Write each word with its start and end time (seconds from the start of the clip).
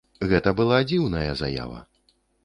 Гэта 0.29 0.53
была 0.59 0.79
дзіўная 0.91 1.35
заява. 1.41 1.79